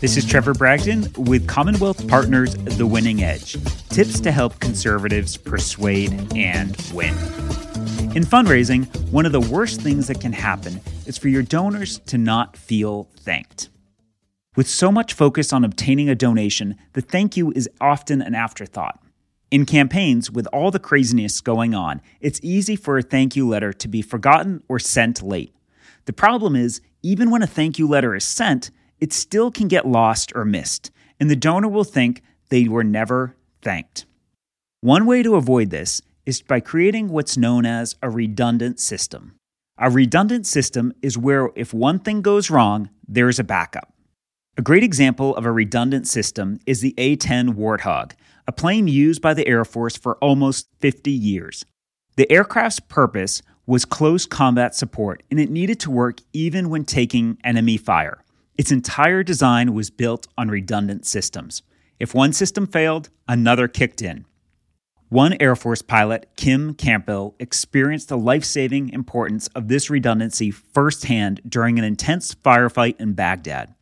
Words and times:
This 0.00 0.16
is 0.16 0.24
Trevor 0.24 0.54
Bragdon 0.54 1.12
with 1.28 1.46
Commonwealth 1.46 2.08
Partners 2.08 2.54
The 2.54 2.86
Winning 2.86 3.22
Edge 3.22 3.58
tips 3.90 4.18
to 4.20 4.32
help 4.32 4.58
conservatives 4.58 5.36
persuade 5.36 6.10
and 6.34 6.74
win. 6.94 7.10
In 8.16 8.24
fundraising, 8.24 8.86
one 9.10 9.26
of 9.26 9.32
the 9.32 9.42
worst 9.42 9.82
things 9.82 10.06
that 10.06 10.18
can 10.18 10.32
happen 10.32 10.80
is 11.04 11.18
for 11.18 11.28
your 11.28 11.42
donors 11.42 11.98
to 12.06 12.16
not 12.16 12.56
feel 12.56 13.10
thanked. 13.18 13.68
With 14.56 14.70
so 14.70 14.90
much 14.90 15.12
focus 15.12 15.52
on 15.52 15.66
obtaining 15.66 16.08
a 16.08 16.14
donation, 16.14 16.76
the 16.94 17.02
thank 17.02 17.36
you 17.36 17.52
is 17.52 17.68
often 17.78 18.22
an 18.22 18.34
afterthought. 18.34 18.98
In 19.50 19.66
campaigns, 19.66 20.30
with 20.30 20.46
all 20.46 20.70
the 20.70 20.78
craziness 20.78 21.42
going 21.42 21.74
on, 21.74 22.00
it's 22.22 22.40
easy 22.42 22.74
for 22.74 22.96
a 22.96 23.02
thank 23.02 23.36
you 23.36 23.46
letter 23.46 23.74
to 23.74 23.86
be 23.86 24.00
forgotten 24.00 24.62
or 24.66 24.78
sent 24.78 25.20
late. 25.20 25.54
The 26.06 26.14
problem 26.14 26.56
is, 26.56 26.80
even 27.02 27.30
when 27.30 27.42
a 27.42 27.46
thank 27.46 27.78
you 27.78 27.86
letter 27.86 28.14
is 28.14 28.24
sent, 28.24 28.70
it 29.00 29.12
still 29.12 29.50
can 29.50 29.68
get 29.68 29.86
lost 29.86 30.32
or 30.34 30.44
missed, 30.44 30.90
and 31.18 31.30
the 31.30 31.36
donor 31.36 31.68
will 31.68 31.84
think 31.84 32.22
they 32.48 32.68
were 32.68 32.84
never 32.84 33.36
thanked. 33.62 34.06
One 34.80 35.06
way 35.06 35.22
to 35.22 35.36
avoid 35.36 35.70
this 35.70 36.00
is 36.26 36.42
by 36.42 36.60
creating 36.60 37.08
what's 37.08 37.36
known 37.36 37.66
as 37.66 37.96
a 38.02 38.10
redundant 38.10 38.78
system. 38.80 39.36
A 39.78 39.90
redundant 39.90 40.46
system 40.46 40.92
is 41.02 41.16
where 41.18 41.50
if 41.56 41.72
one 41.72 41.98
thing 41.98 42.22
goes 42.22 42.50
wrong, 42.50 42.90
there's 43.08 43.38
a 43.38 43.44
backup. 43.44 43.92
A 44.58 44.62
great 44.62 44.82
example 44.82 45.34
of 45.36 45.46
a 45.46 45.52
redundant 45.52 46.06
system 46.06 46.58
is 46.66 46.80
the 46.80 46.94
A 46.98 47.16
10 47.16 47.54
Warthog, 47.54 48.12
a 48.46 48.52
plane 48.52 48.88
used 48.88 49.22
by 49.22 49.32
the 49.32 49.46
Air 49.46 49.64
Force 49.64 49.96
for 49.96 50.16
almost 50.16 50.68
50 50.80 51.10
years. 51.10 51.64
The 52.16 52.30
aircraft's 52.30 52.80
purpose 52.80 53.42
was 53.66 53.84
close 53.84 54.26
combat 54.26 54.74
support, 54.74 55.22
and 55.30 55.38
it 55.38 55.50
needed 55.50 55.80
to 55.80 55.90
work 55.90 56.18
even 56.32 56.68
when 56.68 56.84
taking 56.84 57.38
enemy 57.44 57.76
fire. 57.76 58.22
Its 58.60 58.70
entire 58.70 59.22
design 59.22 59.72
was 59.72 59.88
built 59.88 60.28
on 60.36 60.50
redundant 60.50 61.06
systems. 61.06 61.62
If 61.98 62.14
one 62.14 62.34
system 62.34 62.66
failed, 62.66 63.08
another 63.26 63.68
kicked 63.68 64.02
in. 64.02 64.26
One 65.08 65.34
Air 65.40 65.56
Force 65.56 65.80
pilot, 65.80 66.28
Kim 66.36 66.74
Campbell, 66.74 67.34
experienced 67.38 68.10
the 68.10 68.18
life 68.18 68.44
saving 68.44 68.90
importance 68.90 69.46
of 69.54 69.68
this 69.68 69.88
redundancy 69.88 70.50
firsthand 70.50 71.40
during 71.48 71.78
an 71.78 71.86
intense 71.86 72.34
firefight 72.34 73.00
in 73.00 73.14
Baghdad. 73.14 73.74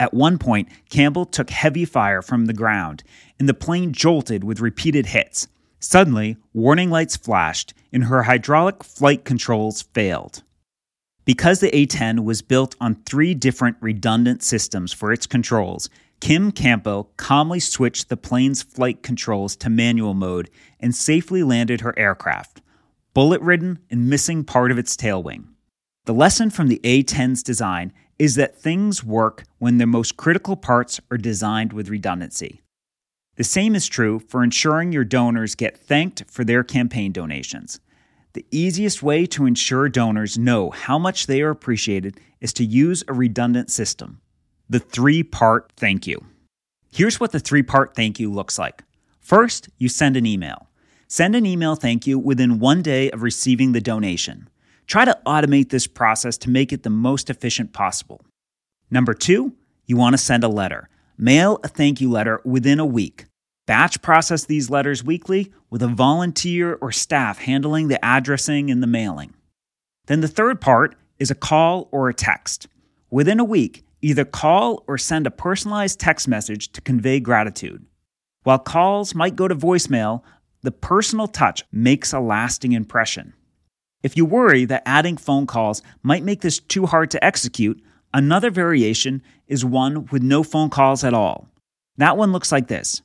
At 0.00 0.12
one 0.12 0.36
point, 0.36 0.68
Campbell 0.90 1.24
took 1.24 1.50
heavy 1.50 1.84
fire 1.84 2.20
from 2.20 2.46
the 2.46 2.52
ground, 2.52 3.04
and 3.38 3.48
the 3.48 3.54
plane 3.54 3.92
jolted 3.92 4.42
with 4.42 4.58
repeated 4.58 5.06
hits. 5.06 5.46
Suddenly, 5.78 6.38
warning 6.52 6.90
lights 6.90 7.16
flashed, 7.16 7.72
and 7.92 8.02
her 8.02 8.24
hydraulic 8.24 8.82
flight 8.82 9.24
controls 9.24 9.82
failed. 9.82 10.42
Because 11.28 11.60
the 11.60 11.76
A 11.76 11.84
10 11.84 12.24
was 12.24 12.40
built 12.40 12.74
on 12.80 13.02
three 13.04 13.34
different 13.34 13.76
redundant 13.82 14.42
systems 14.42 14.94
for 14.94 15.12
its 15.12 15.26
controls, 15.26 15.90
Kim 16.20 16.50
Campbell 16.50 17.12
calmly 17.18 17.60
switched 17.60 18.08
the 18.08 18.16
plane's 18.16 18.62
flight 18.62 19.02
controls 19.02 19.54
to 19.56 19.68
manual 19.68 20.14
mode 20.14 20.48
and 20.80 20.94
safely 20.94 21.42
landed 21.42 21.82
her 21.82 21.92
aircraft, 21.98 22.62
bullet 23.12 23.42
ridden 23.42 23.78
and 23.90 24.08
missing 24.08 24.42
part 24.42 24.70
of 24.70 24.78
its 24.78 24.96
tail 24.96 25.22
wing. 25.22 25.48
The 26.06 26.14
lesson 26.14 26.48
from 26.48 26.68
the 26.68 26.80
A 26.82 27.02
10's 27.02 27.42
design 27.42 27.92
is 28.18 28.36
that 28.36 28.56
things 28.56 29.04
work 29.04 29.44
when 29.58 29.76
their 29.76 29.86
most 29.86 30.16
critical 30.16 30.56
parts 30.56 30.98
are 31.10 31.18
designed 31.18 31.74
with 31.74 31.90
redundancy. 31.90 32.62
The 33.36 33.44
same 33.44 33.74
is 33.74 33.86
true 33.86 34.18
for 34.18 34.42
ensuring 34.42 34.92
your 34.92 35.04
donors 35.04 35.54
get 35.54 35.76
thanked 35.76 36.24
for 36.26 36.42
their 36.42 36.64
campaign 36.64 37.12
donations. 37.12 37.80
The 38.34 38.46
easiest 38.50 39.02
way 39.02 39.26
to 39.26 39.46
ensure 39.46 39.88
donors 39.88 40.38
know 40.38 40.70
how 40.70 40.98
much 40.98 41.26
they 41.26 41.42
are 41.42 41.50
appreciated 41.50 42.20
is 42.40 42.52
to 42.54 42.64
use 42.64 43.02
a 43.08 43.12
redundant 43.12 43.70
system 43.70 44.20
the 44.70 44.78
three 44.78 45.22
part 45.22 45.72
thank 45.76 46.06
you. 46.06 46.24
Here's 46.92 47.18
what 47.18 47.32
the 47.32 47.40
three 47.40 47.62
part 47.62 47.94
thank 47.94 48.20
you 48.20 48.30
looks 48.30 48.58
like. 48.58 48.84
First, 49.20 49.68
you 49.78 49.88
send 49.88 50.16
an 50.16 50.26
email. 50.26 50.68
Send 51.06 51.34
an 51.34 51.46
email 51.46 51.74
thank 51.74 52.06
you 52.06 52.18
within 52.18 52.58
one 52.58 52.82
day 52.82 53.10
of 53.10 53.22
receiving 53.22 53.72
the 53.72 53.80
donation. 53.80 54.48
Try 54.86 55.04
to 55.06 55.18
automate 55.26 55.70
this 55.70 55.86
process 55.86 56.36
to 56.38 56.50
make 56.50 56.72
it 56.72 56.82
the 56.82 56.90
most 56.90 57.30
efficient 57.30 57.72
possible. 57.72 58.20
Number 58.90 59.14
two, 59.14 59.54
you 59.86 59.96
want 59.96 60.14
to 60.14 60.18
send 60.18 60.44
a 60.44 60.48
letter. 60.48 60.88
Mail 61.16 61.60
a 61.64 61.68
thank 61.68 62.00
you 62.00 62.10
letter 62.10 62.40
within 62.44 62.78
a 62.78 62.86
week. 62.86 63.24
Batch 63.68 64.00
process 64.00 64.46
these 64.46 64.70
letters 64.70 65.04
weekly 65.04 65.52
with 65.68 65.82
a 65.82 65.88
volunteer 65.88 66.78
or 66.80 66.90
staff 66.90 67.40
handling 67.40 67.88
the 67.88 68.02
addressing 68.02 68.70
and 68.70 68.82
the 68.82 68.86
mailing. 68.86 69.34
Then 70.06 70.22
the 70.22 70.26
third 70.26 70.58
part 70.58 70.96
is 71.18 71.30
a 71.30 71.34
call 71.34 71.86
or 71.92 72.08
a 72.08 72.14
text. 72.14 72.66
Within 73.10 73.38
a 73.38 73.44
week, 73.44 73.84
either 74.00 74.24
call 74.24 74.84
or 74.86 74.96
send 74.96 75.26
a 75.26 75.30
personalized 75.30 76.00
text 76.00 76.26
message 76.26 76.72
to 76.72 76.80
convey 76.80 77.20
gratitude. 77.20 77.84
While 78.42 78.60
calls 78.60 79.14
might 79.14 79.36
go 79.36 79.46
to 79.46 79.54
voicemail, 79.54 80.22
the 80.62 80.72
personal 80.72 81.26
touch 81.26 81.62
makes 81.70 82.14
a 82.14 82.20
lasting 82.20 82.72
impression. 82.72 83.34
If 84.02 84.16
you 84.16 84.24
worry 84.24 84.64
that 84.64 84.82
adding 84.86 85.18
phone 85.18 85.46
calls 85.46 85.82
might 86.02 86.24
make 86.24 86.40
this 86.40 86.58
too 86.58 86.86
hard 86.86 87.10
to 87.10 87.22
execute, 87.22 87.84
another 88.14 88.50
variation 88.50 89.22
is 89.46 89.62
one 89.62 90.06
with 90.06 90.22
no 90.22 90.42
phone 90.42 90.70
calls 90.70 91.04
at 91.04 91.12
all. 91.12 91.50
That 91.98 92.16
one 92.16 92.32
looks 92.32 92.50
like 92.50 92.68
this. 92.68 93.02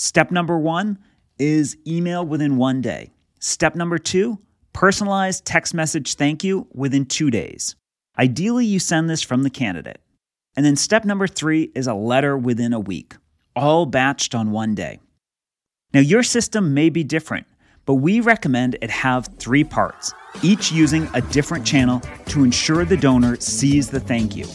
Step 0.00 0.30
number 0.30 0.56
one 0.56 0.96
is 1.40 1.76
email 1.84 2.24
within 2.24 2.56
one 2.56 2.80
day. 2.80 3.10
Step 3.40 3.74
number 3.74 3.98
two, 3.98 4.38
personalized 4.72 5.44
text 5.44 5.74
message 5.74 6.14
thank 6.14 6.44
you 6.44 6.68
within 6.72 7.04
two 7.04 7.32
days. 7.32 7.74
Ideally, 8.16 8.64
you 8.64 8.78
send 8.78 9.10
this 9.10 9.22
from 9.22 9.42
the 9.42 9.50
candidate. 9.50 10.00
And 10.54 10.64
then 10.64 10.76
step 10.76 11.04
number 11.04 11.26
three 11.26 11.72
is 11.74 11.88
a 11.88 11.94
letter 11.94 12.38
within 12.38 12.72
a 12.72 12.78
week, 12.78 13.16
all 13.56 13.88
batched 13.88 14.38
on 14.38 14.52
one 14.52 14.76
day. 14.76 15.00
Now, 15.92 15.98
your 15.98 16.22
system 16.22 16.74
may 16.74 16.90
be 16.90 17.02
different, 17.02 17.48
but 17.84 17.94
we 17.94 18.20
recommend 18.20 18.76
it 18.80 18.90
have 18.90 19.28
three 19.40 19.64
parts 19.64 20.14
each 20.44 20.70
using 20.70 21.08
a 21.12 21.22
different 21.22 21.66
channel 21.66 22.00
to 22.26 22.44
ensure 22.44 22.84
the 22.84 22.96
donor 22.96 23.34
sees 23.40 23.90
the 23.90 23.98
thank 23.98 24.36
you. 24.36 24.46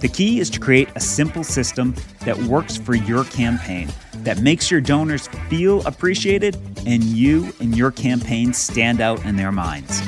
The 0.00 0.08
key 0.08 0.40
is 0.40 0.48
to 0.48 0.60
create 0.60 0.88
a 0.94 1.00
simple 1.00 1.44
system 1.44 1.94
that 2.20 2.38
works 2.38 2.78
for 2.78 2.94
your 2.94 3.24
campaign, 3.24 3.88
that 4.24 4.40
makes 4.40 4.70
your 4.70 4.80
donors 4.80 5.28
feel 5.48 5.86
appreciated, 5.86 6.56
and 6.86 7.02
you 7.04 7.52
and 7.60 7.76
your 7.76 7.90
campaign 7.90 8.52
stand 8.52 9.00
out 9.00 9.24
in 9.24 9.36
their 9.36 9.52
minds. 9.52 10.00